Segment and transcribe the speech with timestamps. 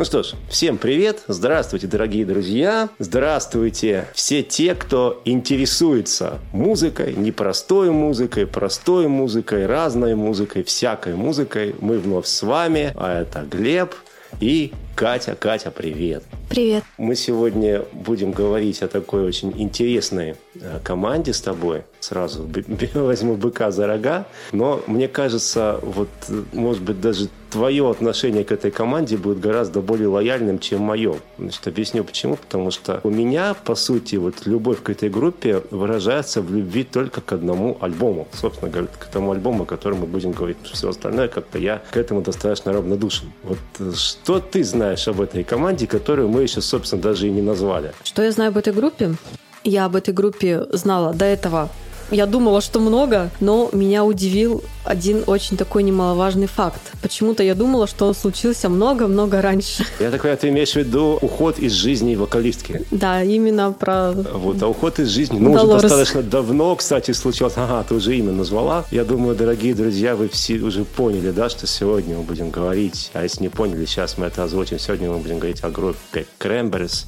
[0.00, 7.90] Ну что ж, всем привет, здравствуйте, дорогие друзья, здравствуйте все те, кто интересуется музыкой, непростой
[7.90, 11.74] музыкой, простой музыкой, разной музыкой, всякой музыкой.
[11.82, 13.94] Мы вновь с вами, а это Глеб
[14.40, 15.34] и Катя.
[15.34, 16.24] Катя, привет.
[16.48, 16.84] Привет.
[16.98, 21.84] Мы сегодня будем говорить о такой очень интересной э, команде с тобой.
[22.00, 22.48] Сразу
[22.94, 24.26] возьму быка за рога.
[24.52, 26.08] Но мне кажется, вот,
[26.52, 31.16] может быть, даже твое отношение к этой команде будет гораздо более лояльным, чем мое.
[31.38, 32.36] Значит, объясню почему.
[32.36, 37.20] Потому что у меня, по сути, вот любовь к этой группе выражается в любви только
[37.20, 38.28] к одному альбому.
[38.32, 40.58] Собственно говоря, к тому альбому, о котором мы будем говорить.
[40.64, 43.32] Все остальное как-то я к этому достаточно равнодушен.
[43.44, 47.42] Вот э, что ты знаешь об этой команде, которую мы еще, собственно, даже и не
[47.42, 47.92] назвали?
[48.02, 49.14] Что я знаю об этой группе?
[49.62, 51.70] Я об этой группе знала до этого
[52.10, 56.80] я думала, что много, но меня удивил один очень такой немаловажный факт.
[57.02, 59.84] Почему-то я думала, что он случился много-много раньше.
[59.98, 62.84] Я так понимаю, ты имеешь в виду уход из жизни вокалистки?
[62.90, 64.12] Да, именно про...
[64.12, 65.74] Вот, а уход из жизни, ну, Долорес.
[65.74, 67.64] уже достаточно давно, кстати, случился.
[67.64, 68.84] Ага, ты уже имя назвала.
[68.90, 73.22] Я думаю, дорогие друзья, вы все уже поняли, да, что сегодня мы будем говорить, а
[73.22, 74.78] если не поняли, сейчас мы это озвучим.
[74.78, 77.06] Сегодня мы будем говорить о группе Cranberries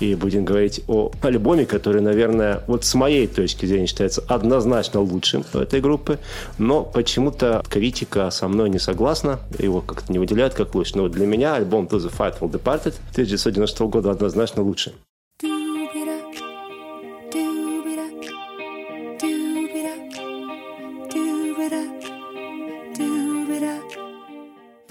[0.00, 5.44] и будем говорить о альбоме, который, наверное, вот с моей точки зрения считается однозначно лучшим
[5.52, 6.18] этой группы,
[6.58, 10.96] но почему-то критика со мной не согласна, его как-то не выделяют как лучше.
[10.96, 14.94] Но для меня альбом To The Fightful Departed 1990 года однозначно лучше.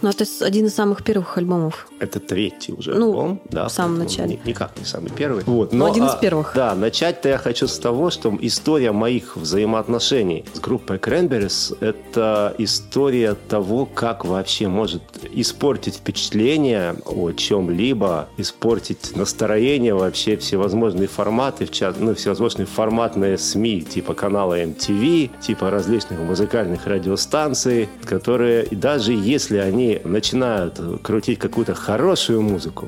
[0.02, 1.88] Ну, это один из самых первых альбомов.
[2.00, 3.42] Это третий уже ну, альбом.
[3.50, 4.40] Да, в самом начале.
[4.46, 5.44] Никак не самый первый.
[5.46, 6.54] Вот, но, но один из а, первых.
[6.56, 13.36] Да, начать-то я хочу с того, что история моих взаимоотношений с группой Cranberries– это история
[13.50, 22.00] того, как вообще может испортить впечатление о чем-либо, испортить настроение вообще всевозможные форматы, в чат,
[22.00, 29.89] ну, всевозможные форматные СМИ, типа канала MTV, типа различных музыкальных радиостанций, которые даже если они
[30.04, 32.88] начинают крутить какую-то хорошую музыку,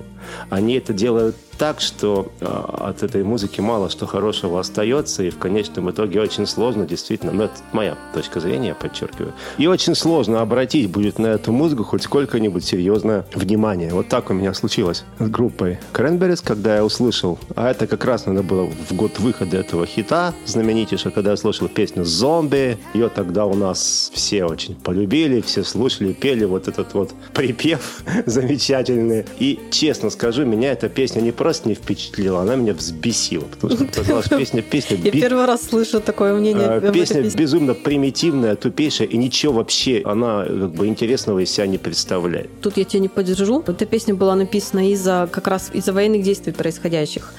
[0.50, 5.38] они это делают так, что э, от этой музыки мало что хорошего остается, и в
[5.38, 10.90] конечном итоге очень сложно, действительно, ну, это моя точка зрения, подчеркиваю, и очень сложно обратить
[10.90, 13.94] будет на эту музыку хоть сколько-нибудь серьезное внимание.
[13.94, 18.26] Вот так у меня случилось с группой Cranberries, когда я услышал, а это как раз
[18.26, 23.46] надо было в год выхода этого хита знаменитейшего, когда я слушал песню «Зомби», ее тогда
[23.46, 29.28] у нас все очень полюбили, все слушали, пели вот этот вот припев замечательный.
[29.38, 33.46] И, честно скажу, меня эта песня не просто раз не впечатлила, она меня взбесила.
[33.46, 34.62] Потому что показалось, песня...
[34.62, 36.66] песня Я первый раз слышу такое мнение.
[36.66, 41.78] А, песня безумно примитивная, тупейшая, и ничего вообще она как бы интересного из себя не
[41.78, 42.50] представляет.
[42.62, 43.64] Тут я тебя не поддержу.
[43.68, 47.34] Эта песня была написана из-за как раз из-за военных действий происходящих.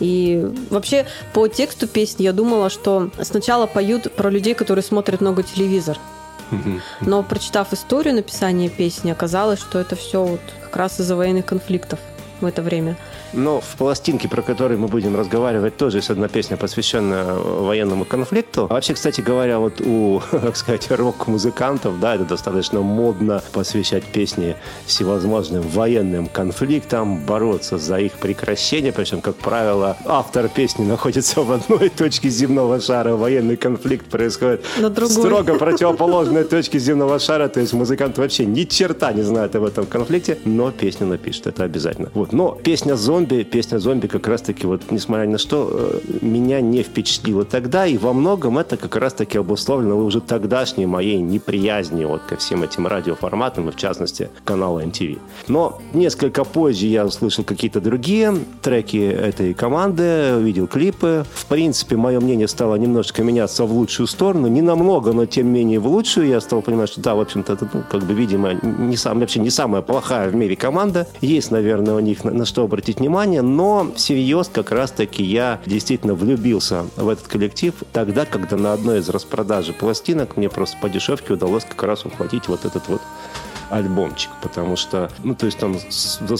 [0.00, 5.42] И вообще по тексту песни я думала, что сначала поют про людей, которые смотрят много
[5.42, 5.98] телевизор.
[7.00, 11.98] Но прочитав историю написания песни, оказалось, что это все вот как раз из-за военных конфликтов
[12.40, 12.96] в это время.
[13.32, 18.66] Но в пластинке, про которую мы будем разговаривать, тоже есть одна песня, посвященная военному конфликту.
[18.68, 24.56] А вообще, кстати говоря, вот у, так сказать, рок-музыкантов, да, это достаточно модно посвящать песни
[24.86, 28.92] всевозможным военным конфликтам, бороться за их прекращение.
[28.92, 33.16] Причем, как правило, автор песни находится в одной точке земного шара.
[33.16, 35.08] Военный конфликт происходит другой.
[35.08, 37.48] строго противоположной точке земного шара.
[37.48, 41.46] То есть музыкант вообще ни черта не знает об этом конфликте, но песню напишет.
[41.46, 42.10] Это обязательно.
[42.14, 42.32] Вот.
[42.32, 46.60] Но песня «Зомби» зомби, песня зомби как раз-таки, вот, несмотря ни на что, э, меня
[46.60, 52.22] не впечатлила тогда, и во многом это как раз-таки обусловлено уже тогдашней моей неприязни вот
[52.22, 55.18] ко всем этим радиоформатам, и в частности канала MTV.
[55.48, 61.24] Но несколько позже я услышал какие-то другие треки этой команды, увидел клипы.
[61.32, 65.60] В принципе, мое мнение стало немножко меняться в лучшую сторону, не намного, но тем не
[65.60, 66.26] менее в лучшую.
[66.26, 69.40] Я стал понимать, что да, в общем-то, это, ну, как бы, видимо, не сам, вообще
[69.40, 71.06] не самая плохая в мире команда.
[71.20, 75.60] Есть, наверное, у них на, на что обратить внимание внимание, но всерьез как раз-таки я
[75.66, 80.88] действительно влюбился в этот коллектив тогда, когда на одной из распродажи пластинок мне просто по
[80.88, 83.02] дешевке удалось как раз ухватить вот этот вот
[83.72, 85.78] альбомчик, потому что, ну, то есть он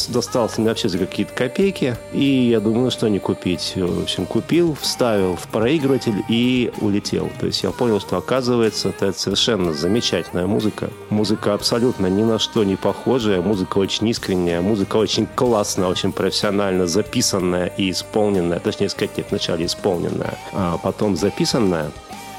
[0.08, 3.72] достался мне вообще за какие-то копейки, и я думаю, что не купить.
[3.76, 7.30] В общем, купил, вставил в проигрыватель и улетел.
[7.40, 10.90] То есть я понял, что оказывается, это совершенно замечательная музыка.
[11.08, 16.86] Музыка абсолютно ни на что не похожая, музыка очень искренняя, музыка очень классная, очень профессионально
[16.86, 21.90] записанная и исполненная, точнее сказать, нет, вначале исполненная, а потом записанная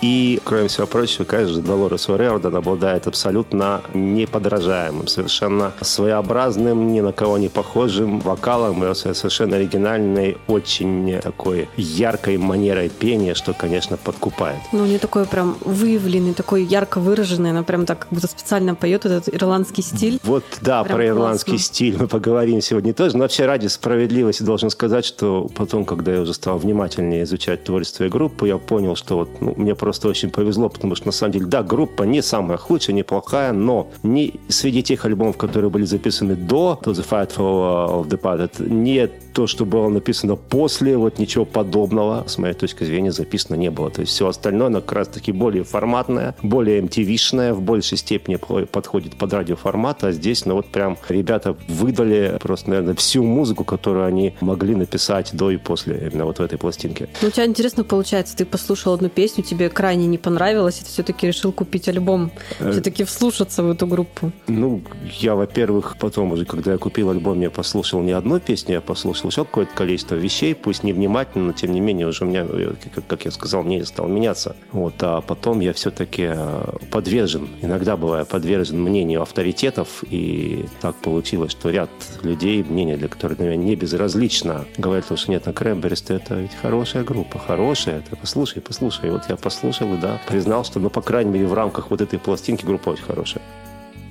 [0.03, 7.37] И, кроме всего прочего, конечно, Долорес О'Риордан обладает абсолютно неподражаемым, совершенно своеобразным, ни на кого
[7.37, 14.57] не похожим вокалом и совершенно оригинальной, очень такой яркой манерой пения, что, конечно, подкупает.
[14.73, 19.05] Ну, не такой прям выявленный, такой ярко выраженный, она прям так как будто специально поет
[19.05, 20.19] этот ирландский стиль.
[20.23, 21.65] Вот, да, прям про ирландский классно.
[21.65, 26.19] стиль мы поговорим сегодня тоже, но вообще ради справедливости должен сказать, что потом, когда я
[26.19, 30.31] уже стал внимательнее изучать творчество и группу, я понял, что вот ну, мне просто очень
[30.31, 34.83] повезло, потому что на самом деле, да, группа не самая худшая, неплохая, но не среди
[34.83, 39.47] тех альбомов, которые были записаны до To the Fight for of the Departed, не то,
[39.47, 43.89] что было написано после, вот ничего подобного, с моей точки зрения, записано не было.
[43.89, 49.15] То есть все остальное, оно как раз-таки более форматное, более MTV-шное, в большей степени подходит
[49.15, 54.35] под радиоформат, а здесь, ну вот прям ребята выдали просто, наверное, всю музыку, которую они
[54.39, 57.09] могли написать до и после именно вот в этой пластинке.
[57.21, 60.89] Ну, у тебя интересно получается, ты послушал одну песню, тебе крайне не понравилось, и ты
[60.89, 64.31] все-таки решил купить альбом, э, все-таки вслушаться в эту группу.
[64.47, 64.81] Ну,
[65.19, 69.29] я, во-первых, потом уже, когда я купил альбом, я послушал не одну песню, я послушал
[69.29, 72.75] еще какое-то количество вещей, пусть невнимательно, но тем не менее уже у меня, э,
[73.09, 74.55] как я сказал, мнение стало меняться.
[74.71, 81.51] Вот, а потом я все-таки э, подвержен, иногда бываю подвержен мнению авторитетов, и так получилось,
[81.51, 81.89] что ряд
[82.21, 87.03] людей, мнение для которых меня не безразлично, говорят, что нет, на Крэмберис это ведь хорошая
[87.03, 89.11] группа, хорошая, это послушай, послушай.
[89.11, 89.62] Вот я послушал
[89.93, 93.03] и, да, признал, что, ну, по крайней мере, в рамках вот этой пластинки группа очень
[93.03, 93.41] хорошая.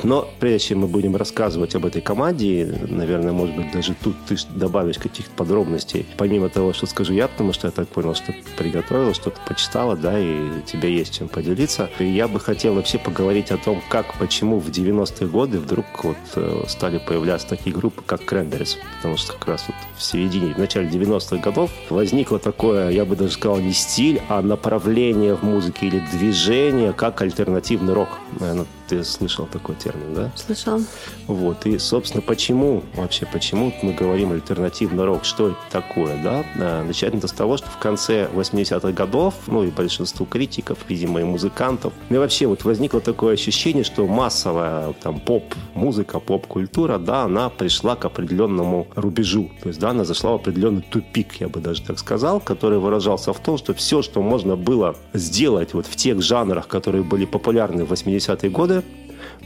[0.02, 4.36] Но прежде чем мы будем рассказывать об этой команде, наверное, может быть, даже тут ты
[4.54, 9.14] добавишь каких-то подробностей, помимо того, что скажу я, потому что я так понял, что приготовила,
[9.14, 11.90] что-то почитала, да, и у тебя есть чем поделиться.
[11.98, 16.16] И я бы хотел вообще поговорить о том, как, почему в 90-е годы вдруг вот
[16.36, 18.76] э, стали появляться такие группы, как Cranberries.
[18.96, 23.16] Потому что как раз вот в середине, в начале 90-х годов возникло такое, я бы
[23.16, 28.08] даже сказал, не стиль, а направление в музыке или движение, как альтернативный рок.
[28.40, 30.30] Наверное, ты слышал такой термин, да?
[30.36, 30.78] Слышал.
[31.26, 31.64] Вот.
[31.64, 35.24] И, собственно, почему вообще, почему мы говорим альтернативный рок?
[35.24, 36.82] Что это такое, да?
[36.82, 41.24] Начать надо с того, что в конце 80-х годов, ну и большинству критиков, видимо, и
[41.24, 47.48] музыкантов, ну и вообще вот возникло такое ощущение, что массовая там поп-музыка, поп-культура, да, она
[47.48, 49.50] пришла к определенному рубежу.
[49.62, 53.32] То есть, да, она зашла в определенный тупик, я бы даже так сказал, который выражался
[53.32, 57.86] в том, что все, что можно было сделать вот в тех жанрах, которые были популярны
[57.86, 58.81] в 80-е годы,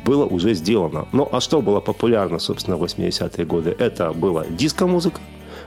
[0.04, 1.06] было уже сделано.
[1.12, 3.76] Ну, а что было популярно, собственно, в 80-е годы?
[3.78, 5.20] Это была диско-музыка,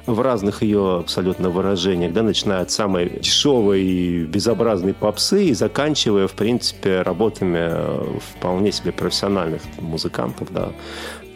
[0.06, 6.28] в разных ее абсолютно выражениях, да, начиная от самой дешевой и безобразной попсы и заканчивая,
[6.28, 10.70] в принципе, работами э, вполне себе профессиональных музыкантов, да,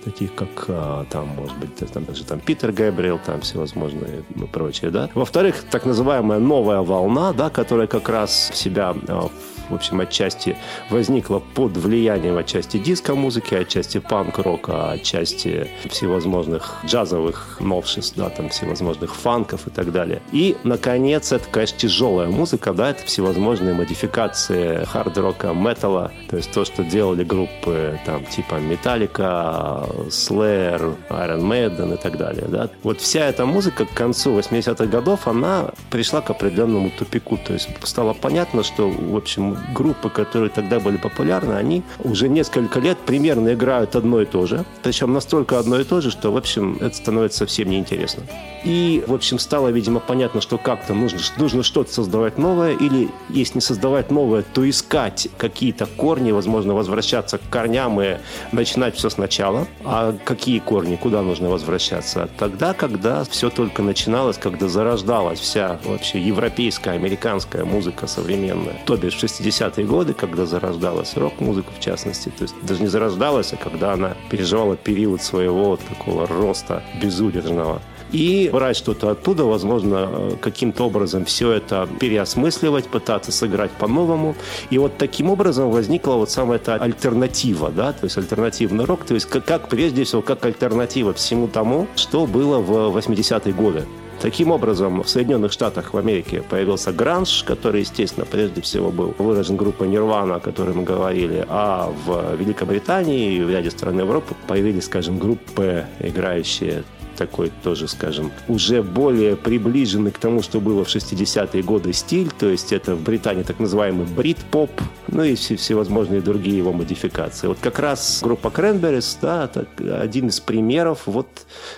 [0.04, 4.92] таких как а, там, может быть, там даже там Питер Габриэл, там всевозможные ну, прочие,
[4.92, 5.10] да.
[5.13, 9.30] Во-вторых, так называемая новая волна, да, которая как раз себя а,
[9.69, 10.57] в общем, отчасти
[10.89, 19.68] возникла под влиянием отчасти диско-музыки, отчасти панк-рока, отчасти всевозможных джазовых новшеств, да, там всевозможных фанков
[19.68, 20.21] и так далее.
[20.31, 26.66] И, наконец, это, конечно, тяжелая музыка, да, это всевозможные модификации хард-рока, металла, то есть то,
[26.66, 32.69] что делали группы там типа Металлика, Slayer, Iron Maiden и так далее, да.
[32.83, 37.69] Вот вся эта музыка к концу 80-х годов, она пришла к определенному тупику, то есть
[37.83, 43.54] стало понятно, что, в общем, группы, которые тогда были популярны, они уже несколько лет примерно
[43.54, 44.66] играют одно и то же.
[44.81, 48.23] Причем настолько одно и то же, что, в общем, это становится совсем неинтересно.
[48.64, 53.56] И, в общем, стало, видимо, понятно, что как-то нужно, нужно что-то создавать новое, или, если
[53.56, 58.18] не создавать новое, то искать какие-то корни, возможно, возвращаться к корням и
[58.52, 59.68] начинать все сначала.
[59.83, 62.30] А какие корни, куда нужно возвращаться?
[62.38, 68.76] Тогда, когда все только начиналось, когда зарождалась вся вообще европейская, американская музыка современная.
[68.85, 72.30] То бишь в 60-е годы, когда зарождалась рок-музыка, в частности.
[72.30, 77.81] То есть даже не зарождалась, а когда она переживала период своего такого роста безудержного
[78.14, 84.35] и брать что-то оттуда, возможно, каким-то образом все это переосмысливать, пытаться сыграть по-новому.
[84.69, 89.16] И вот таким образом возникла вот самая эта альтернатива, да, то есть альтернативный рок, то
[89.16, 93.85] есть как, как прежде всего, как альтернатива всему тому, что было в 80-е годы.
[94.23, 99.57] Таким образом, в Соединенных Штатах в Америке появился гранж, который, естественно, прежде всего был выражен
[99.57, 104.85] группой Нирвана, о которой мы говорили, а в Великобритании и в ряде стран Европы появились,
[104.85, 111.64] скажем, группы, играющие такой тоже, скажем, уже более приближенный к тому, что было в 60-е
[111.64, 114.72] годы стиль, то есть это в Британии так называемый брит-поп,
[115.08, 117.48] ну и все, всевозможные другие его модификации.
[117.48, 121.28] Вот как раз группа Cranberries, да, так, один из примеров вот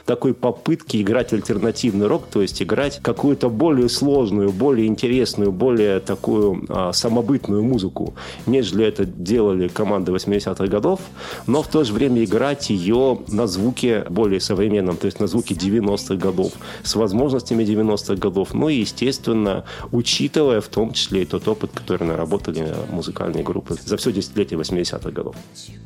[0.06, 6.66] такой попытки играть альтернативный рок, то есть играть какую-то более сложную, более интересную, более такую
[6.70, 8.16] а, самобытную музыку,
[8.46, 11.00] нежели это делали команды 80-х годов,
[11.48, 16.16] но в то же время играть ее на звуке более современном, то есть звуке 90-х
[16.16, 16.54] годов,
[16.84, 22.08] с возможностями 90-х годов, ну и, естественно, учитывая в том числе и тот опыт, который
[22.08, 25.36] наработали музыкальные группы за все десятилетие 80-х годов.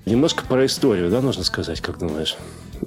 [0.05, 2.37] Немножко про историю, да, нужно сказать, как думаешь?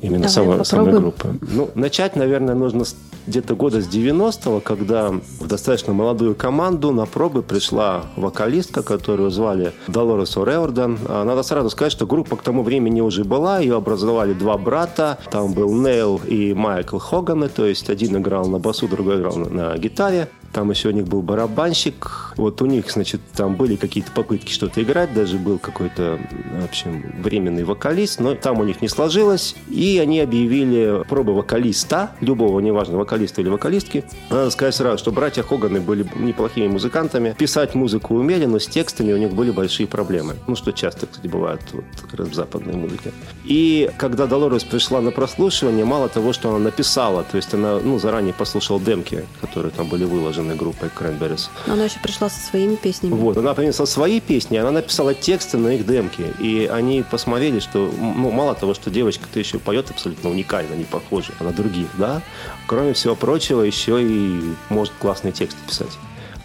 [0.01, 1.39] Именно самой, самой группы.
[1.43, 2.85] Ну, начать, наверное, нужно
[3.27, 9.73] где-то года с 90-го, когда в достаточно молодую команду на пробы пришла вокалистка, которую звали
[9.87, 10.99] Долорес О'Реордан.
[11.09, 15.19] А, надо сразу сказать, что группа к тому времени уже была, ее образовали два брата.
[15.31, 19.79] Там был Нейл и Майкл Хоганы, то есть один играл на басу, другой играл на
[19.79, 20.29] гитаре.
[20.53, 22.35] Там еще у них был барабанщик.
[22.37, 25.15] Вот у них, значит, там были какие-то попытки что-то играть.
[25.15, 26.19] Даже был какой-то,
[26.61, 28.21] в общем, временный вокалист.
[28.21, 29.55] Но там у них не сложилось.
[29.69, 34.05] И они объявили пробы вокалиста, любого, неважно, вокалиста или вокалистки.
[34.31, 37.35] Надо сказать сразу, что братья Хоганы были неплохими музыкантами.
[37.39, 40.35] Писать музыку умели, но с текстами у них были большие проблемы.
[40.47, 43.13] Ну, что часто, кстати, бывает вот, как раз в западной музыке.
[43.45, 47.99] И когда Долорес пришла на прослушивание, мало того, что она написала, то есть она ну,
[47.99, 51.49] заранее послушала демки, которые там были выложены, поддержанной группой Cranberries.
[51.67, 53.13] Она еще пришла со своими песнями.
[53.13, 56.33] Вот, она принесла свои песни, она написала тексты на их демки.
[56.39, 61.33] И они посмотрели, что ну, мало того, что девочка-то еще поет абсолютно уникально, не похожа
[61.41, 62.23] на других, да,
[62.67, 65.99] кроме всего прочего, еще и может классные тексты писать.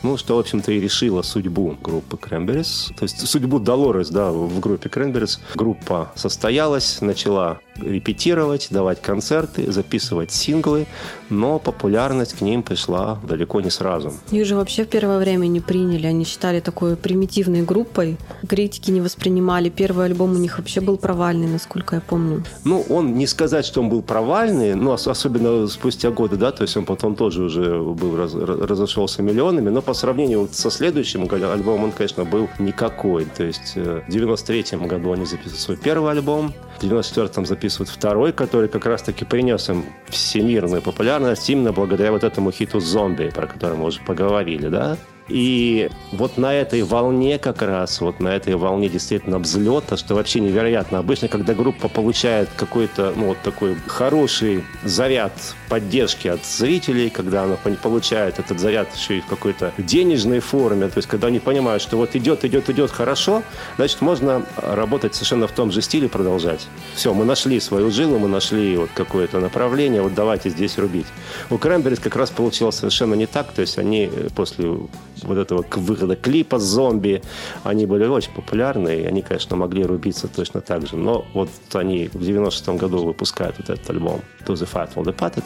[0.04, 2.94] Ну, что, в общем-то, и решила судьбу группы Cranberries.
[2.96, 5.39] То есть судьбу Долорес, да, в группе Cranberries.
[5.56, 10.88] Группа состоялась, начала репетировать, давать концерты, записывать синглы,
[11.29, 14.13] но популярность к ним пришла далеко не сразу.
[14.31, 18.17] Их же вообще в первое время не приняли, они считали такой примитивной группой,
[18.48, 22.43] критики не воспринимали, первый альбом у них вообще был провальный, насколько я помню.
[22.63, 26.77] Ну, он не сказать, что он был провальный, но особенно спустя годы, да, то есть
[26.77, 31.91] он потом тоже уже был раз, разошелся миллионами, но по сравнению со следующим альбомом он,
[31.91, 33.25] конечно, был никакой.
[33.25, 38.32] То есть э, в 93 году они записали свой первый альбом, в 94-м записывают второй,
[38.32, 43.78] который как раз-таки принес им всемирную популярность именно благодаря вот этому хиту «Зомби», про который
[43.78, 44.98] мы уже поговорили, да?
[45.29, 50.39] И вот на этой волне как раз, вот на этой волне действительно взлета, что вообще
[50.39, 51.00] невероятно.
[51.00, 55.34] Обычно, когда группа получает какой-то, ну, вот такой хороший заряд
[55.69, 60.98] поддержки от зрителей, когда она получает этот заряд еще и в какой-то денежной форме, то
[60.98, 63.43] есть когда они понимают, что вот идет, идет, идет хорошо,
[63.75, 66.67] значит, можно работать совершенно в том же стиле, продолжать.
[66.96, 71.07] Все, мы нашли свою жилу, мы нашли вот какое-то направление, вот давайте здесь рубить.
[71.50, 74.77] У Крэмберис как раз получилось совершенно не так, то есть они после
[75.24, 77.22] вот этого выхода клипа «Зомби»,
[77.64, 80.96] они были очень популярны, и они, конечно, могли рубиться точно так же.
[80.96, 85.16] Но вот они в 96 году выпускают вот этот альбом «To the Fight for the
[85.16, 85.46] Puppet»,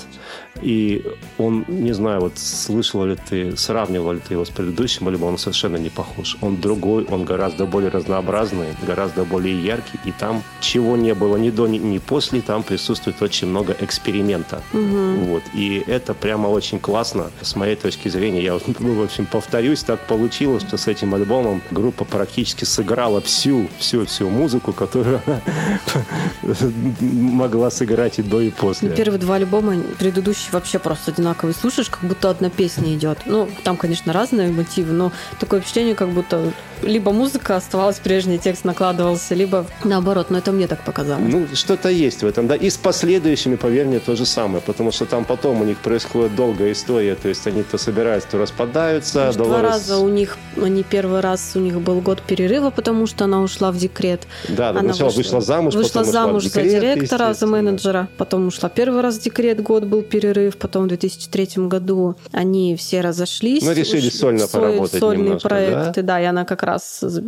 [0.62, 1.04] и
[1.38, 5.38] он, не знаю, вот слышал ли ты, сравнивал ли ты его с предыдущим альбомом, он
[5.38, 6.38] совершенно не похож.
[6.42, 11.50] Он другой, он гораздо более разнообразный, гораздо более яркий, и там чего не было ни
[11.50, 14.62] до, ни, после, там присутствует очень много эксперимента.
[14.74, 15.26] Угу.
[15.26, 15.44] Вот.
[15.54, 18.44] И это прямо очень классно, с моей точки зрения.
[18.44, 19.26] Я, ну, в общем,
[19.62, 25.22] повторюсь, так получилось, что с этим альбомом группа практически сыграла всю, всю, всю музыку, которую
[27.02, 28.90] могла сыграть и до, и после.
[28.90, 31.54] Первые два альбома предыдущие вообще просто одинаковые.
[31.54, 33.20] Слушаешь, как будто одна песня идет.
[33.28, 36.52] Ну, там, конечно, разные мотивы, но такое впечатление, как будто
[36.84, 40.30] либо музыка оставалась прежней, текст накладывался, либо наоборот.
[40.30, 41.32] Но это мне так показалось.
[41.32, 42.56] Ну, что-то есть в этом, да.
[42.56, 44.62] И с последующими, поверь мне, то же самое.
[44.62, 47.16] Потому что там потом у них происходит долгая история.
[47.16, 49.26] То есть они то собираются, то распадаются.
[49.26, 53.26] Может, Два раза у них, они первый раз, у них был год перерыва, потому что
[53.26, 54.22] она ушла в декрет.
[54.50, 58.08] Да, она сначала вышла, вышла замуж, вышла замуж ушла за директора, за менеджера.
[58.18, 60.58] Потом ушла первый раз в декрет, год был перерыв.
[60.58, 63.64] Потом в 2003 году они все разошлись.
[63.64, 66.14] Мы решили сольно поработать Сольные немножко, проекты, да?
[66.14, 66.71] да, и она как раз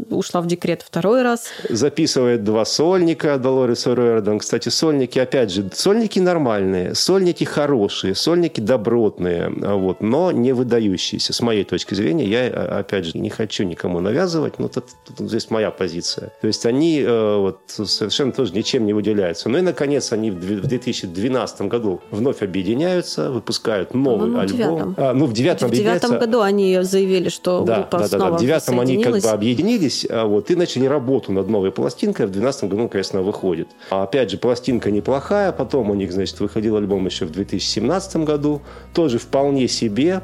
[0.09, 1.47] ушла в декрет второй раз.
[1.69, 4.39] Записывает два сольника Долорес О'Риордан.
[4.39, 11.41] Кстати, сольники, опять же, сольники нормальные, сольники хорошие, сольники добротные, вот, но не выдающиеся, с
[11.41, 12.25] моей точки зрения.
[12.25, 12.47] я,
[12.79, 16.31] опять же, не хочу никому навязывать, но тут, тут здесь моя позиция.
[16.41, 19.49] То есть они э, вот совершенно тоже ничем не выделяются.
[19.49, 24.95] Ну и, наконец, они в 2012 году вновь объединяются, выпускают новый ну, альбом.
[24.97, 28.31] А, ну, в девятом В девятом году они заявили, что да, группа да, да, да.
[28.31, 32.27] В девятом они как бы объединились, а вот, и начали работу над новой пластинкой.
[32.27, 33.67] В двенадцатом году, конечно, выходит.
[33.89, 35.51] А, опять же, пластинка неплохая.
[35.51, 38.61] Потом у них, значит, выходил альбом еще в 2017 году.
[38.93, 40.21] Тоже вполне себе.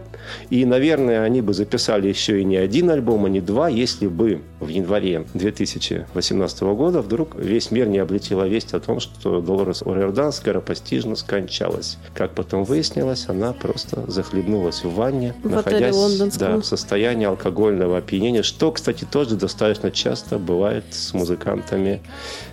[0.50, 4.42] И, наверное, они бы записали еще и не один альбом, а не два, если бы
[4.60, 10.32] в январе 2018 года вдруг весь мир не облетела весть о том, что Долорес О'Риордан
[10.32, 11.98] скоропостижно скончалась.
[12.14, 15.96] Как потом выяснилось, она просто захлебнулась в ванне, в находясь
[16.38, 22.02] да, в состоянии алкогольного опьянения, что, кстати, тоже достаточно часто бывает с музыкантами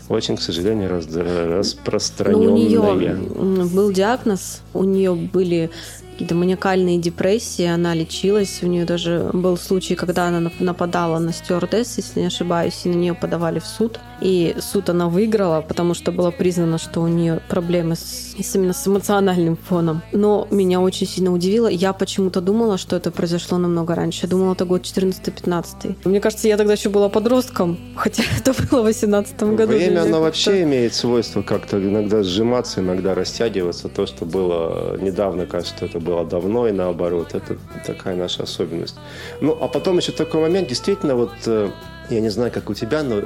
[0.09, 2.47] очень, к сожалению, раз, распространенная.
[2.47, 5.71] Ну, у нее был диагноз, у нее были
[6.17, 8.63] какие-то маниакальные депрессии, она лечилась.
[8.63, 12.95] У нее даже был случай, когда она нападала на стюардесс, если не ошибаюсь, и на
[12.95, 14.01] нее подавали в суд.
[14.23, 18.87] И суд она выиграла, потому что было признано, что у нее проблемы с, именно с
[18.87, 20.01] эмоциональным фоном.
[20.13, 21.67] Но меня очень сильно удивило.
[21.67, 24.21] Я почему-то думала, что это произошло намного раньше.
[24.23, 25.97] Я думала, это год 14-15.
[26.05, 29.73] Мне кажется, я тогда еще была подростком, хотя это было в 18 году.
[29.75, 33.91] Время, оно вообще имеет свойство как-то иногда сжиматься, иногда растягиваться.
[33.91, 37.35] То, что было недавно, кажется, это было давно и наоборот.
[37.35, 38.97] Это такая наша особенность.
[39.41, 41.71] Ну, а потом еще такой момент, действительно, вот э,
[42.11, 43.21] я не знаю, как у тебя, но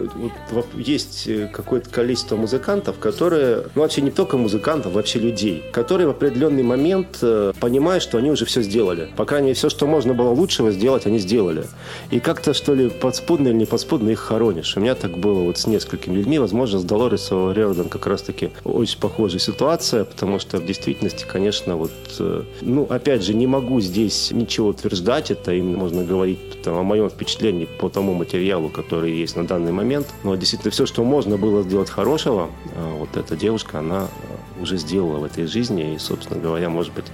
[0.51, 6.07] вот есть э, какое-то количество музыкантов, которые, ну вообще не только музыкантов, вообще людей, которые
[6.07, 9.09] в определенный момент э, понимают, что они уже все сделали.
[9.17, 11.65] По крайней мере, все, что можно было лучшего сделать, они сделали.
[12.11, 14.77] И как-то, что ли, подспудно или не подспудно их хоронишь.
[14.77, 16.39] У меня так было вот с несколькими людьми.
[16.39, 21.93] Возможно, с Долорес Риордан как раз-таки очень похожая ситуация, потому что в действительности, конечно, вот,
[22.19, 25.31] э, ну, опять же, не могу здесь ничего утверждать.
[25.31, 29.73] Это именно можно говорить там, о моем впечатлении по тому материалу, которые есть на данный
[29.73, 30.09] момент.
[30.23, 34.77] Но действительно все, что можно было сделать хорошего, а, вот эта девушка, она а, уже
[34.77, 35.95] сделала в этой жизни.
[35.95, 37.07] И, собственно говоря, может быть,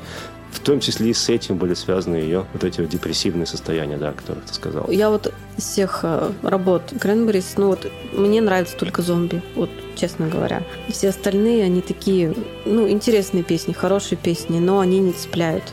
[0.57, 4.11] в том числе и с этим были связаны ее вот эти вот депрессивные состояния, да,
[4.11, 4.91] о которых ты сказал.
[4.91, 10.29] Я вот из всех э, работ Кренберис, ну вот мне нравится только зомби, вот честно
[10.29, 10.63] говоря.
[10.89, 12.35] Все остальные, они такие,
[12.65, 15.65] ну, интересные песни, хорошие песни, но они не цепляют.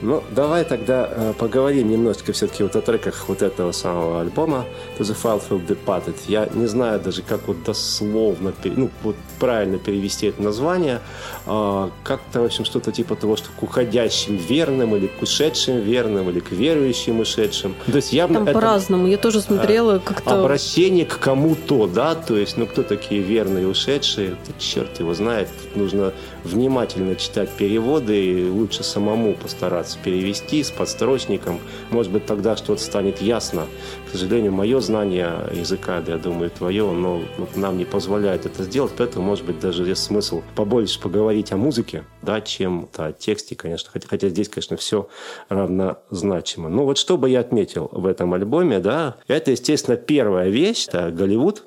[0.00, 4.64] Ну, давай тогда э, поговорим немножечко все-таки вот о треках вот этого самого альбома
[4.98, 6.14] To the File Will Departed.
[6.28, 11.00] Я не знаю даже, как вот дословно, ну, вот правильно перевести это название.
[11.46, 16.30] Э, как-то, в общем, что-то типа того, что к уходящим верным или к ушедшим верным
[16.30, 17.74] или к верующим ушедшим.
[17.86, 19.06] То есть явно Там это, по-разному.
[19.08, 20.40] Я тоже смотрела э, как-то...
[20.40, 22.14] Обращение к кому-то, да?
[22.14, 24.28] То есть, ну, кто такие верные ушедшие?
[24.28, 25.48] Это черт его знает.
[25.62, 26.12] Тут нужно
[26.44, 31.60] внимательно читать переводы и лучше самому постараться перевести с подстрочником.
[31.90, 33.66] Может быть, тогда что-то станет ясно.
[34.06, 37.22] К сожалению, мое знание языка, да, я думаю, твое, но
[37.54, 42.04] нам не позволяет это сделать, поэтому, может быть, даже есть смысл побольше поговорить о музыке,
[42.22, 43.90] да, чем о тексте, конечно.
[43.92, 45.08] Хотя, хотя здесь, конечно, все
[45.48, 46.68] равнозначимо.
[46.68, 51.10] Ну вот что бы я отметил в этом альбоме, да, это, естественно, первая вещь, это
[51.10, 51.64] Голливуд,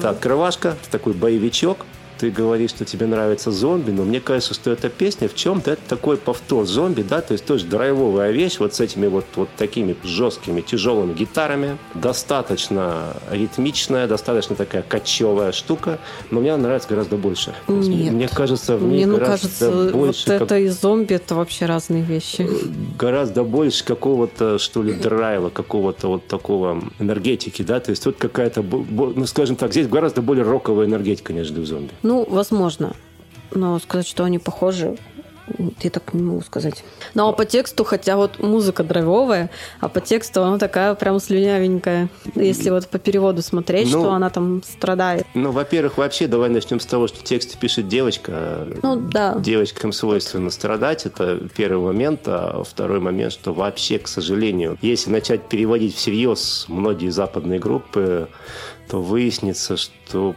[0.00, 1.84] Это открывашка, такой боевичок,
[2.20, 5.80] ты говоришь, что тебе нравится зомби, но мне кажется, что эта песня в чем-то это
[5.88, 9.96] такой повтор зомби, да, то есть тоже драйвовая вещь вот с этими вот, вот такими
[10.04, 15.98] жесткими, тяжелыми гитарами, достаточно ритмичная, достаточно такая кочевая штука,
[16.30, 17.54] но мне она нравится гораздо больше.
[17.68, 18.12] Нет.
[18.12, 20.30] Мне кажется, в ней мне гораздо кажется, больше...
[20.30, 22.46] Вот это и зомби, это вообще разные вещи.
[22.98, 28.62] Гораздо больше какого-то, что ли, драйва, какого-то вот такого энергетики, да, то есть вот какая-то,
[28.62, 31.92] ну, скажем так, здесь гораздо более роковая энергетика, нежели в зомби.
[32.02, 32.94] Ну, возможно.
[33.52, 34.96] Но сказать, что они похожи,
[35.82, 36.84] я так не могу сказать.
[37.14, 42.08] Ну, а по тексту, хотя вот музыка драйвовая, а по тексту она такая прям слюнявенькая.
[42.34, 45.26] Если вот по переводу смотреть, ну, что она там страдает.
[45.34, 48.66] Ну, во-первых, вообще давай начнем с того, что текст пишет девочка.
[48.82, 49.34] Ну, да.
[49.38, 52.20] Девочкам свойственно страдать, это первый момент.
[52.26, 58.28] А второй момент, что вообще, к сожалению, если начать переводить всерьез многие западные группы,
[58.88, 59.92] то выяснится, что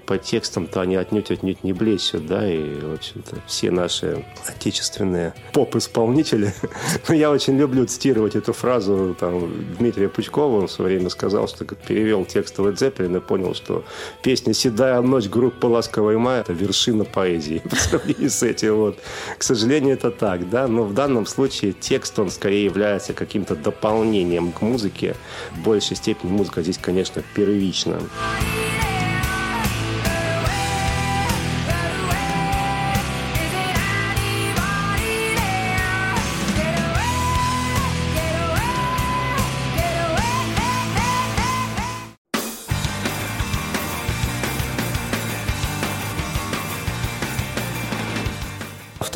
[0.06, 6.54] по текстам-то они отнюдь-отнюдь не блещут, да, и, в общем-то, все наши отечественные поп-исполнители.
[7.08, 11.48] Ну, я очень люблю цитировать эту фразу там, Дмитрия Пучкова, он в свое время сказал,
[11.48, 13.84] что перевел текст Led Zeppelin и понял, что
[14.22, 18.76] песня «Седая ночь» группы «Ласковый май»— это вершина поэзии по сравнению с этим.
[18.76, 19.00] Вот.
[19.38, 24.52] К сожалению, это так, да, но в данном случае текст, он скорее является каким-то дополнением
[24.52, 25.16] к музыке.
[25.52, 28.00] В большей степени музыка здесь, конечно, первична.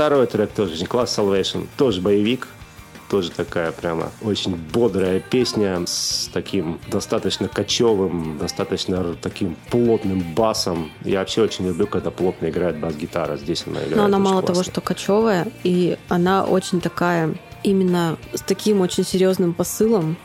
[0.08, 1.68] Второй трек тоже очень класс, Salvation.
[1.76, 2.48] Тоже боевик,
[3.10, 10.92] тоже такая прямо очень бодрая песня с таким достаточно кочевым, достаточно таким плотным басом.
[11.04, 13.36] Я вообще очень люблю, когда плотно играет бас-гитара.
[13.36, 14.54] Здесь она играет Но она мало классно.
[14.54, 20.16] того, что кочевая, и она очень такая именно с таким очень серьезным посылом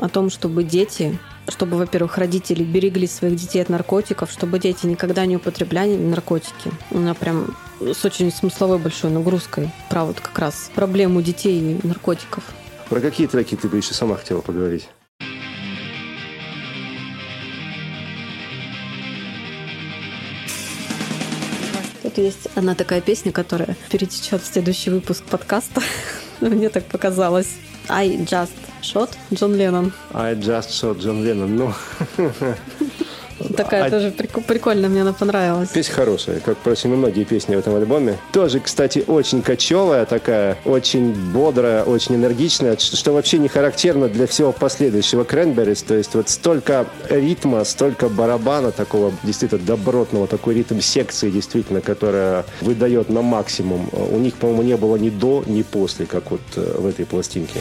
[0.00, 5.26] о том, чтобы дети чтобы, во-первых, родители берегли своих детей от наркотиков, чтобы дети никогда
[5.26, 6.70] не употребляли наркотики.
[6.92, 7.56] Она прям
[7.90, 12.44] с очень смысловой большой нагрузкой про вот как раз проблему детей и наркотиков.
[12.88, 14.88] Про какие треки ты бы еще сама хотела поговорить?
[22.02, 25.80] Тут есть одна такая песня, которая перетечет в следующий выпуск подкаста.
[26.40, 27.48] Мне так показалось.
[27.88, 29.92] I just shot Джон Леннон.
[30.12, 31.56] I just shot Джон Леннон.
[31.56, 31.74] Ну,
[33.56, 35.68] Такая А- тоже прик- прикольно, мне она понравилась.
[35.70, 38.16] Песня хорошая, как, впрочем, и многие песни в этом альбоме.
[38.32, 44.52] Тоже, кстати, очень кочевая такая, очень бодрая, очень энергичная, что вообще не характерно для всего
[44.52, 45.82] последующего Кренберис.
[45.82, 52.44] То есть вот столько ритма, столько барабана такого действительно добротного, такой ритм секции, действительно, которая
[52.60, 53.88] выдает на максимум.
[53.92, 57.60] У них, по-моему, не было ни до, ни после, как вот э, в этой пластинке.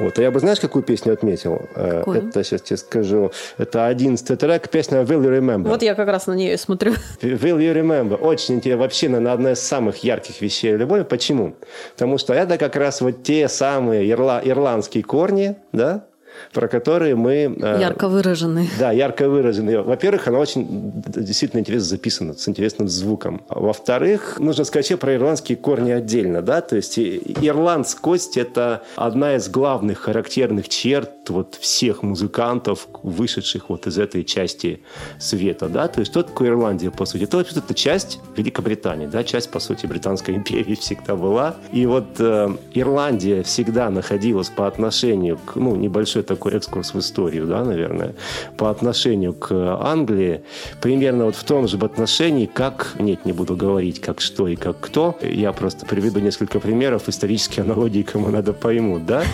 [0.00, 1.62] Вот, а я бы, знаешь, какую песню отметил?
[1.74, 2.28] Э, Какую?
[2.28, 3.32] Это сейчас тебе скажу.
[3.58, 5.68] Это одиннадцатый трек, песня «Will You Remember».
[5.68, 6.92] Вот я как раз на нее и смотрю.
[7.22, 8.16] Will you remember?
[8.16, 8.82] Очень интересно.
[8.82, 11.06] Вообще, наверное, одна из самых ярких вещей любовь.
[11.06, 11.54] Почему?
[11.94, 16.04] Потому что это как раз вот те самые ирла- ирландские корни, да,
[16.52, 17.56] про которые мы...
[17.60, 18.68] э, Ярко выраженный.
[18.78, 19.82] да, ярко выраженные.
[19.82, 23.42] Во-первых, она очень действительно интересно записана, с интересным звуком.
[23.48, 26.42] Во-вторых, нужно сказать про ирландские корни отдельно.
[26.42, 26.60] Да?
[26.60, 33.98] То есть ирландскость– это одна из главных характерных черт вот всех музыкантов, вышедших вот из
[33.98, 34.80] этой части
[35.18, 35.68] света.
[35.68, 35.88] Да?
[35.88, 37.24] То есть что такое Ирландия, по сути?
[37.24, 39.24] Это, вообще это часть Великобритании, да?
[39.24, 41.56] часть, по сути, Британской империи всегда была.
[41.72, 47.46] И вот э, Ирландия всегда находилась по отношению к, ну, небольшой такой экскурс в историю,
[47.46, 48.14] да, наверное,
[48.56, 50.42] по отношению к Англии,
[50.80, 54.80] примерно вот в том же отношении, как, нет, не буду говорить, как что и как
[54.80, 59.24] кто, я просто приведу несколько примеров, исторические аналогии, кому надо поймут, да,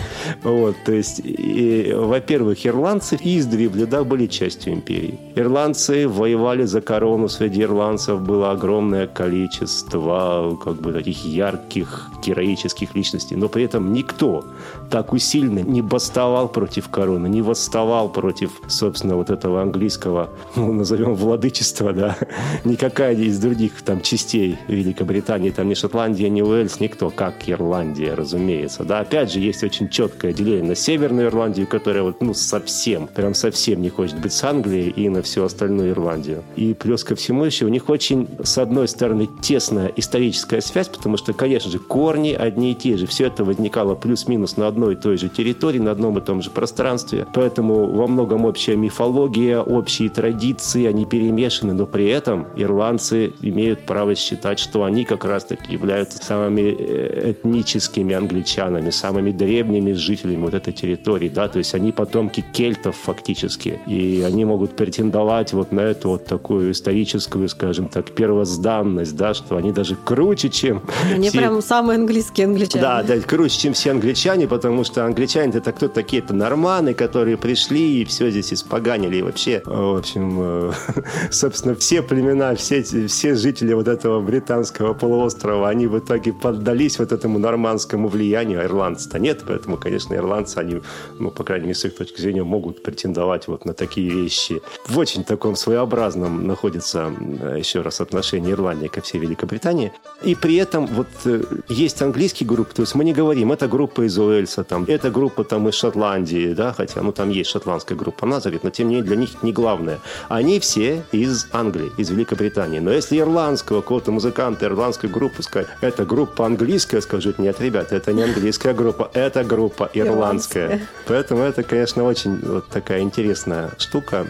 [0.43, 5.19] вот, то есть, и, во-первых, ирландцы издревле, да, были частью империи.
[5.35, 13.35] Ирландцы воевали за корону, среди ирландцев было огромное количество, как бы, таких ярких, героических личностей,
[13.35, 14.43] но при этом никто
[14.89, 21.15] так усиленно не бастовал против короны, не восставал против, собственно, вот этого английского, ну, назовем,
[21.15, 22.17] владычества, да,
[22.63, 28.83] никакая из других там частей Великобритании, там ни Шотландия, ни Уэльс, никто, как Ирландия, разумеется,
[28.83, 33.33] да, опять же, есть очень четкое деление на Северную Ирландию, которая вот, ну, совсем, прям
[33.33, 36.43] совсем не хочет быть с Англией, и на всю остальную Ирландию.
[36.55, 41.17] И плюс ко всему еще у них очень, с одной стороны, тесная историческая связь, потому
[41.17, 44.97] что, конечно же, корни одни и те же, все это возникало плюс-минус на одной и
[44.97, 50.09] той же территории, на одном и том же пространстве, поэтому во многом общая мифология, общие
[50.09, 56.23] традиции, они перемешаны, но при этом ирландцы имеют право считать, что они как раз-таки являются
[56.23, 62.43] самыми э, этническими англичанами, самыми древними жителями вот этой территории, да, то есть они потомки
[62.53, 69.15] кельтов фактически, и они могут претендовать вот на эту вот такую историческую, скажем так, первозданность,
[69.15, 70.81] да, что они даже круче, чем
[71.13, 72.81] Они все- прям самые английские англичане.
[72.81, 76.21] да, да, круче, чем все англичане, потому что англичане это кто такие?
[76.21, 79.17] Это норманы, которые пришли и все здесь испоганили.
[79.17, 80.71] И вообще, э, в общем, э,
[81.31, 87.11] собственно, все племена, все, все жители вот этого британского полуострова, они в итоге поддались вот
[87.11, 90.81] этому нормандскому влиянию, а ирландцы-то нет, поэтому, конечно, ирландцы, они,
[91.19, 94.61] ну, по крайней мере, с их точки зрения, могут претендовать вот на такие вещи.
[94.87, 99.91] В очень таком своеобразном находится, э, еще раз, отношение Ирландии ко всей Великобритании.
[100.23, 101.43] И при этом вот э,
[101.87, 105.43] есть английские группы, то есть мы не говорим, это группа из Уэльса, там, это группа
[105.43, 109.07] там из Шотландии, да, хотя, ну, там есть шотландская группа Назарет, но тем не менее
[109.07, 109.99] для них не главное.
[110.27, 112.79] Они все из Англии, из Великобритании.
[112.79, 118.13] Но если ирландского какого-то музыканта, ирландской группы сказать, это группа английская, скажут, нет, ребята, это
[118.13, 120.67] не английская группа, это группа ирландская.
[120.67, 120.87] Ирландская.
[121.07, 124.27] Поэтому это, конечно, очень вот такая интересная штука.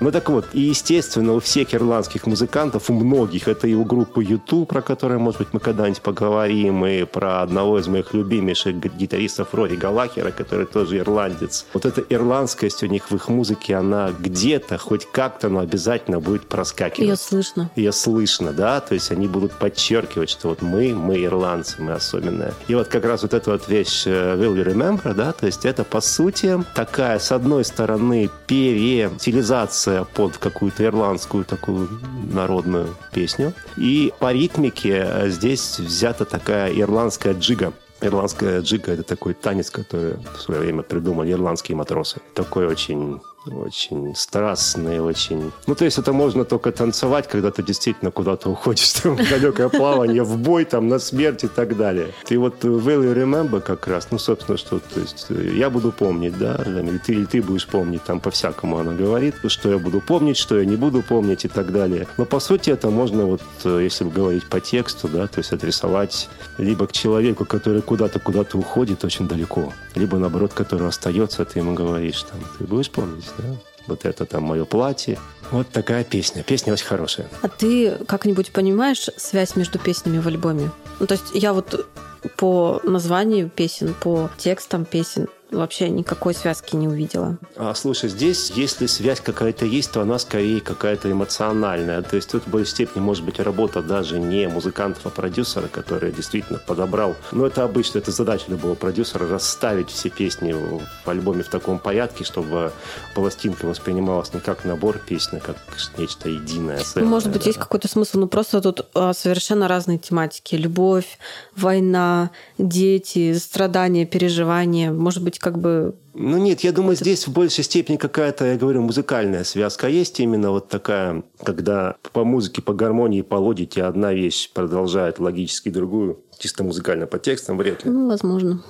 [0.00, 4.24] Ну так вот, и естественно, у всех ирландских музыкантов, у многих, это и у группы
[4.24, 9.52] YouTube, про которую, может быть, мы когда-нибудь поговорим, и про одного из моих любимейших гитаристов
[9.52, 11.66] Рори Галахера, который тоже ирландец.
[11.74, 16.48] Вот эта ирландскость у них в их музыке, она где-то, хоть как-то, но обязательно будет
[16.48, 17.06] проскакивать.
[17.06, 17.70] Ее слышно.
[17.76, 22.54] Ее слышно, да, то есть они будут подчеркивать, что вот мы, мы ирландцы, мы особенные.
[22.68, 25.66] И вот как раз вот эта вот вещь э, Will You Remember, да, то есть
[25.66, 31.88] это, по сути, такая, с одной стороны, переутилизация под какую-то ирландскую такую
[32.32, 37.72] народную песню, и по ритмике э, здесь взята такая ирландская джига.
[38.00, 42.20] Ирландская джига– это такой танец, который в свое время придумали ирландские матросы.
[42.34, 45.52] Такой очень очень страстные, очень...
[45.66, 49.68] Ну, то есть это можно только танцевать, когда ты действительно куда-то уходишь там, в далекое
[49.68, 52.08] плавание, в бой, там, на смерть и так далее.
[52.24, 56.36] Ты вот will you remember как раз, ну, собственно, что, то есть я буду помнить,
[56.38, 60.36] да, или ты, или ты будешь помнить, там, по-всякому она говорит, что я буду помнить,
[60.36, 62.06] что я не буду помнить и так далее.
[62.18, 66.86] Но, по сути, это можно вот, если говорить по тексту, да, то есть адресовать либо
[66.86, 72.22] к человеку, который куда-то, куда-то уходит очень далеко, либо, наоборот, который остается, ты ему говоришь,
[72.22, 73.29] там, ты будешь помнить?
[73.38, 73.56] Да?
[73.86, 75.18] Вот это там мое платье.
[75.50, 76.42] Вот такая песня.
[76.42, 77.28] Песня очень хорошая.
[77.42, 80.70] А ты как-нибудь понимаешь связь между песнями в альбоме?
[81.00, 81.88] Ну, то есть я вот
[82.36, 87.38] по названию песен, по текстам песен вообще никакой связки не увидела.
[87.56, 92.02] А, слушай, здесь, если связь какая-то есть, то она скорее какая-то эмоциональная.
[92.02, 96.12] То есть тут в большей степени может быть работа даже не музыкантов, а продюсера, который
[96.12, 97.16] действительно подобрал.
[97.32, 102.24] Но это обычно, это задача любого продюсера расставить все песни в альбоме в таком порядке,
[102.24, 102.72] чтобы
[103.14, 105.56] пластинка воспринималась не как набор песен, а как
[105.98, 106.78] нечто единое.
[106.78, 107.48] Целое, может быть, да.
[107.48, 110.54] есть какой-то смысл, но просто тут а, совершенно разные тематики.
[110.54, 111.18] Любовь,
[111.56, 114.92] война, дети, страдания, переживания.
[114.92, 115.94] Может быть, как бы...
[116.14, 120.50] Ну нет, я думаю, здесь в большей степени какая-то, я говорю, музыкальная связка есть именно
[120.50, 126.62] вот такая, когда по музыке, по гармонии, по логике одна вещь продолжает логически другую, чисто
[126.62, 127.90] музыкально по текстам вряд ли.
[127.90, 128.62] Ну, возможно.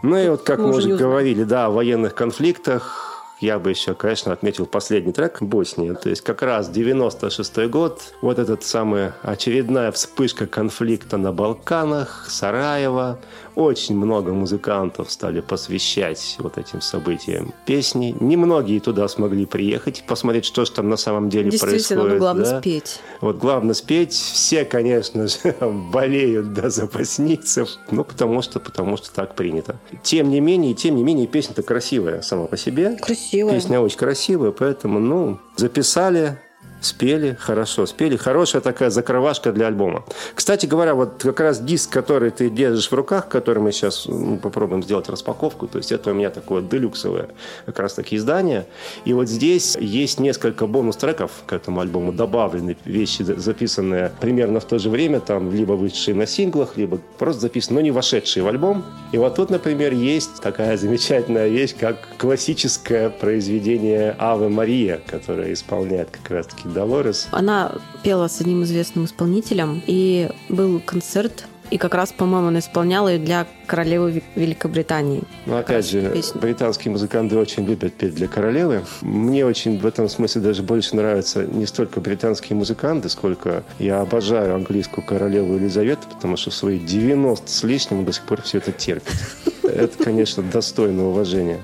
[0.00, 3.07] Ну и вот как мы, уже говорили, да, о военных конфликтах,
[3.40, 5.92] я бы еще, конечно, отметил последний трек Боснии.
[5.92, 13.18] То есть как раз 96 год, вот этот самый очередная вспышка конфликта на Балканах, Сараево,
[13.58, 18.14] очень много музыкантов стали посвящать вот этим событиям песни.
[18.20, 22.02] Немногие туда смогли приехать, посмотреть, что же там на самом деле Действительно, происходит.
[22.02, 22.60] Действительно, главное да?
[22.60, 23.00] спеть.
[23.20, 24.12] Вот главное спеть.
[24.12, 25.38] Все, конечно же,
[25.92, 27.68] болеют до да, запасницев.
[27.90, 29.80] Ну, потому что, потому что так принято.
[30.04, 32.96] Тем не менее, тем не менее, песня-то красивая сама по себе.
[32.96, 33.27] Красивая.
[33.30, 36.38] Песня очень красивая, поэтому, ну, записали,
[36.80, 38.16] Спели, хорошо, спели.
[38.16, 40.04] Хорошая такая закрывашка для альбома.
[40.34, 44.36] Кстати говоря, вот как раз диск, который ты держишь в руках, который мы сейчас ну,
[44.38, 47.28] попробуем сделать распаковку, то есть это у меня такое делюксовое
[47.66, 48.66] как раз таки издание.
[49.04, 54.78] И вот здесь есть несколько бонус-треков к этому альбому, добавлены вещи, записанные примерно в то
[54.78, 58.84] же время, там либо вышедшие на синглах, либо просто записаны, но не вошедшие в альбом.
[59.10, 66.10] И вот тут, например, есть такая замечательная вещь, как классическое произведение Авы Мария, которое исполняет
[66.10, 67.28] как раз таки Долорес.
[67.30, 73.08] Она пела с одним известным исполнителем, и был концерт и как раз, по-моему, она исполняла
[73.08, 75.22] ее для королевы Великобритании.
[75.44, 76.40] Ну, опять же, песню.
[76.40, 78.84] британские музыканты очень любят петь для королевы.
[79.02, 84.54] Мне очень в этом смысле даже больше нравятся не столько британские музыканты, сколько я обожаю
[84.54, 88.72] английскую королеву Елизавету, потому что в свои 90 с лишним до сих пор все это
[88.72, 89.14] терпит.
[89.62, 91.60] Это, конечно, достойно уважения.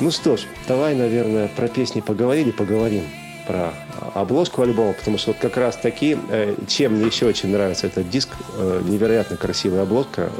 [0.00, 3.04] Ну что ж, давай, наверное, про песни поговорили, поговорим
[3.46, 3.72] про
[4.14, 8.08] обложку альбома, потому что вот как раз таки, э, чем мне еще очень нравится этот
[8.08, 10.30] диск, э, невероятно красивая обложка.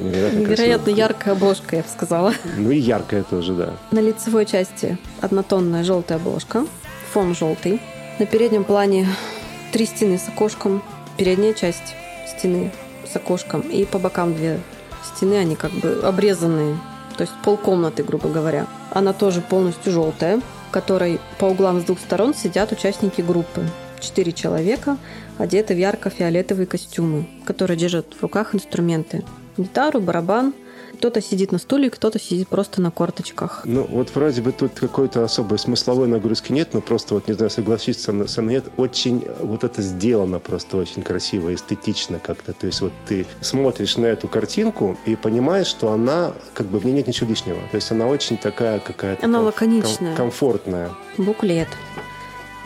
[0.00, 0.96] Невероятно, невероятно красивая.
[0.96, 2.34] яркая обложка, я бы сказала.
[2.56, 3.74] Ну и яркая тоже, да.
[3.90, 6.66] На лицевой части однотонная желтая обложка,
[7.12, 7.80] фон желтый.
[8.18, 9.08] На переднем плане
[9.72, 10.82] три стены с окошком,
[11.16, 11.94] передняя часть
[12.26, 12.72] стены
[13.10, 14.60] с окошком, и по бокам две
[15.04, 16.78] стены, они как бы обрезанные,
[17.16, 18.66] то есть полкомнаты, грубо говоря.
[18.90, 20.40] Она тоже полностью желтая,
[20.74, 23.62] которой по углам с двух сторон сидят участники группы.
[24.00, 24.96] Четыре человека,
[25.38, 29.22] одеты в ярко-фиолетовые костюмы, которые держат в руках инструменты.
[29.56, 30.52] Гитару, барабан,
[30.94, 33.62] кто-то сидит на стуле, кто-то сидит просто на корточках.
[33.64, 37.50] Ну, вот вроде бы тут какой-то особой смысловой нагрузки нет, но просто вот, не знаю,
[37.50, 42.52] согласиться со мной нет, очень вот это сделано просто очень красиво, эстетично как-то.
[42.52, 46.84] То есть вот ты смотришь на эту картинку и понимаешь, что она, как бы в
[46.84, 47.58] ней нет ничего лишнего.
[47.70, 49.24] То есть она очень такая какая-то...
[49.24, 50.16] Она лаконичная.
[50.16, 50.90] Ком- комфортная.
[51.18, 51.68] Буклет.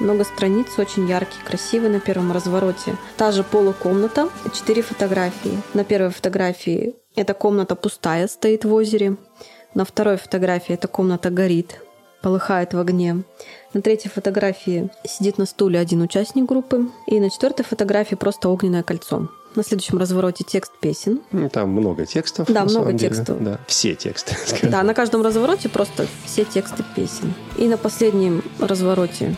[0.00, 2.96] много страниц, очень яркий, красивый на первом развороте.
[3.16, 5.58] Та же полукомната, четыре фотографии.
[5.74, 9.16] На первой фотографии эта комната пустая, стоит в озере.
[9.74, 11.80] На второй фотографии эта комната горит,
[12.22, 13.22] полыхает в огне.
[13.74, 16.88] На третьей фотографии сидит на стуле один участник группы.
[17.06, 19.28] И на четвертой фотографии просто огненное кольцо.
[19.54, 21.20] На следующем развороте текст песен.
[21.32, 22.48] Ну, Там много текстов.
[22.48, 23.14] Да, много деле.
[23.14, 23.42] текстов.
[23.42, 23.58] Да.
[23.66, 24.36] Все тексты.
[24.46, 24.70] скажем.
[24.70, 27.34] Да, на каждом развороте просто все тексты песен.
[27.56, 29.34] И на последнем развороте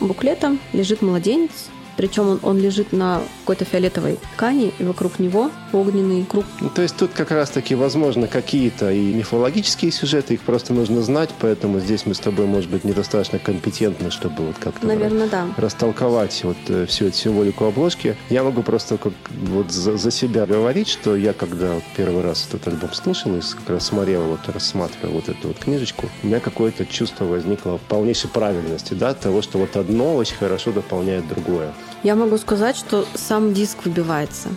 [0.00, 1.68] буклета лежит младенец.
[1.96, 6.44] Причем он, он лежит на какой-то фиолетовой ткани, и вокруг него огненный круг.
[6.60, 11.30] Ну, то есть тут как раз-таки, возможно, какие-то и мифологические сюжеты, их просто нужно знать,
[11.40, 15.46] поэтому здесь мы с тобой, может быть, недостаточно компетентны, чтобы вот как-то Наверное, да.
[15.56, 18.16] растолковать вот э, всю эту символику обложки.
[18.30, 22.46] Я могу просто как вот за, за себя говорить, что я когда вот первый раз
[22.48, 26.40] этот альбом слушал и как раз смотрел, вот рассматривал вот эту вот книжечку, у меня
[26.40, 31.72] какое-то чувство возникло полнейшей правильности, да, того, что вот одно очень хорошо дополняет другое.
[32.04, 34.50] Я могу сказать, что сам диск выбивается.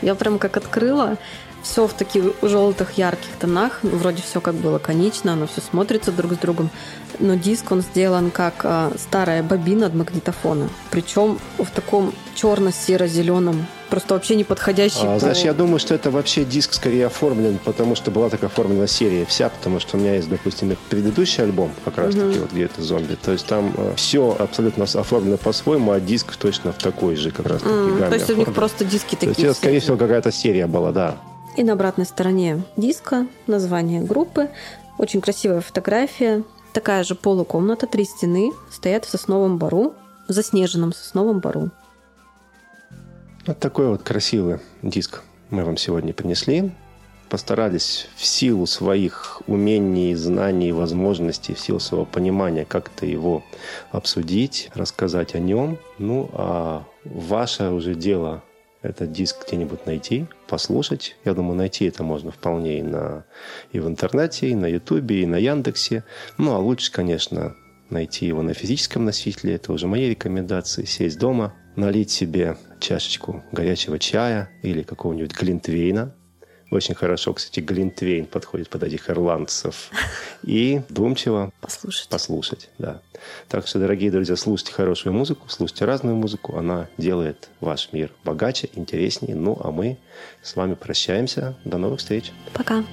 [0.00, 1.18] Я прям как открыла,
[1.64, 3.80] все в таких желтых ярких тонах.
[3.82, 6.70] Ну, Вроде все как бы лаконично, оно все смотрится друг с другом.
[7.18, 10.68] Но диск он сделан как а, старая бобина от магнитофона.
[10.90, 14.98] Причем в таком черно-серо-зеленом, просто вообще не подходящий.
[15.02, 18.42] А, по- знаешь, я думаю, что это вообще диск скорее оформлен, потому что была так
[18.44, 22.52] оформлена серия вся, потому что у меня есть, допустим, предыдущий альбом, как раз таки, вот
[22.52, 23.14] где это зомби.
[23.22, 27.62] То есть там все абсолютно оформлено по-своему, а диск точно в такой же как раз
[27.62, 28.54] таки гамме То есть у них оформлен.
[28.54, 29.48] просто диски То есть такие.
[29.50, 31.16] это, скорее всего, какая-то серия была, да.
[31.56, 34.50] И на обратной стороне диска название группы.
[34.98, 36.42] Очень красивая фотография.
[36.72, 39.94] Такая же полукомната, три стены, стоят в сосновом бару,
[40.26, 41.70] в заснеженном сосновом бару.
[43.46, 46.72] Вот такой вот красивый диск мы вам сегодня принесли.
[47.28, 53.44] Постарались в силу своих умений, знаний, возможностей, в силу своего понимания как-то его
[53.92, 55.78] обсудить, рассказать о нем.
[55.98, 58.42] Ну, а ваше уже дело
[58.84, 61.16] этот диск где-нибудь найти, послушать.
[61.24, 63.24] Я думаю, найти это можно вполне и, на,
[63.72, 66.04] и в интернете, и на Ютубе, и на Яндексе.
[66.36, 67.54] Ну, а лучше, конечно,
[67.90, 69.54] найти его на физическом носителе.
[69.54, 70.84] Это уже мои рекомендации.
[70.84, 76.14] Сесть дома, налить себе чашечку горячего чая или какого-нибудь глинтвейна.
[76.74, 79.90] Очень хорошо, кстати, глинтвейн подходит под этих ирландцев.
[80.42, 82.08] И вдумчиво Послушать.
[82.08, 83.00] послушать, да.
[83.48, 86.56] Так что, дорогие друзья, слушайте хорошую музыку, слушайте разную музыку.
[86.58, 89.36] Она делает ваш мир богаче, интереснее.
[89.36, 89.98] Ну, а мы
[90.42, 91.56] с вами прощаемся.
[91.64, 92.32] До новых встреч.
[92.52, 92.84] Пока.